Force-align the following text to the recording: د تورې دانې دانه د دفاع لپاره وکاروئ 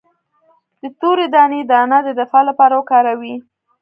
د 0.81 0.83
تورې 0.99 1.25
دانې 1.33 1.61
دانه 1.71 1.97
د 2.03 2.09
دفاع 2.19 2.43
لپاره 2.49 2.73
وکاروئ 2.75 3.35